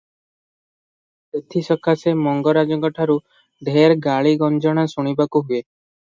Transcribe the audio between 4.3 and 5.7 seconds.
ଗଞ୍ଜଣା ଶୁଣିବାକୁ ହୁଏ।